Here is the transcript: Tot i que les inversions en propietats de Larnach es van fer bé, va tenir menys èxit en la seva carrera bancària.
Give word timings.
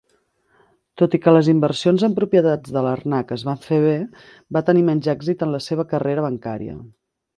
Tot 1.01 1.17
i 1.17 1.19
que 1.25 1.33
les 1.35 1.49
inversions 1.53 2.05
en 2.07 2.15
propietats 2.21 2.73
de 2.77 2.83
Larnach 2.87 3.33
es 3.37 3.43
van 3.49 3.61
fer 3.67 3.79
bé, 3.85 3.95
va 4.57 4.65
tenir 4.71 4.83
menys 4.89 5.11
èxit 5.15 5.45
en 5.49 5.53
la 5.57 5.61
seva 5.67 5.87
carrera 5.93 6.25
bancària. 6.31 6.79